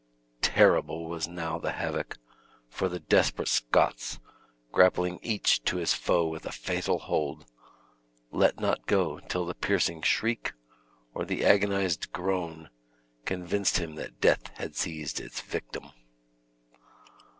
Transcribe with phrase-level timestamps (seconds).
[0.41, 2.17] Terrible was now the havoc,
[2.67, 4.17] for the desperate Scots,
[4.71, 7.45] grapling each to his foe with a fatal hold,
[8.31, 10.53] let not go till the piercing shriek,
[11.13, 12.71] or the agonized groan,
[13.25, 15.91] convinced him that death had seized its victim.